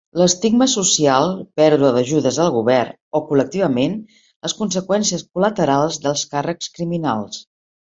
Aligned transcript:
estigma 0.25 0.67
social, 0.71 1.29
pèrdua 1.61 1.91
d'ajudes 1.97 2.41
del 2.41 2.49
govern, 2.57 2.97
o, 3.05 3.23
col·lectivament, 3.29 3.95
les 4.49 4.59
conseqüències 4.65 5.29
col·laterals 5.33 6.05
dels 6.09 6.29
càrrecs 6.37 6.77
criminals. 6.79 7.43